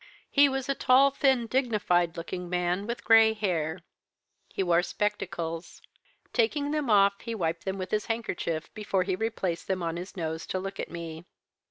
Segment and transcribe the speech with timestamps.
[0.31, 3.81] He was a tall, thin, dignified looking man, with grey hair.
[4.49, 5.79] He wore spectacles.
[6.33, 10.17] Taking them off, he wiped them with his handkerchief before he replaced them on his
[10.17, 11.25] nose to look at me.